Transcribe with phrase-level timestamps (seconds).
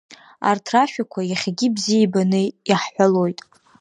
[0.49, 3.39] Арҭ рашәақәа иахьагьы бзиа ибаны иаҳҳәалоит.